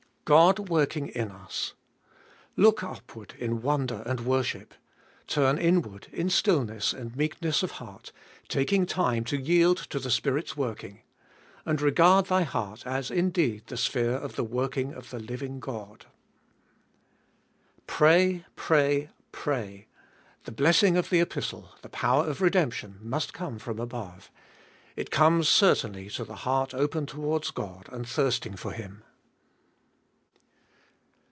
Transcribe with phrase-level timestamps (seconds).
[0.27, 0.35] 1.
[0.37, 1.73] God working in us.
[2.55, 4.73] Look upward in wonder and worship.
[5.27, 8.13] Turn inward in stillness and meekness of heart,
[8.47, 11.01] taking time to yield to the Spirit's working.
[11.65, 16.05] And regard thy heart as indeed the sphere of the working of the living God.
[17.79, 17.83] 2.
[17.87, 23.59] Pray, pray, pray I The blessing of the Epistle, the power of redemption, must come
[23.59, 24.31] from above.
[24.95, 29.03] It comes certainly to the heart open towards God and thirsting for Him.